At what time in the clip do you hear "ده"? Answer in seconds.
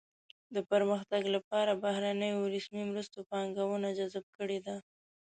4.65-4.75